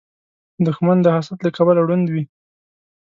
دښمن 0.65 0.97
د 1.01 1.07
حسد 1.15 1.39
له 1.45 1.49
کبله 1.57 1.79
ړوند 1.87 2.05
وي 2.13 2.23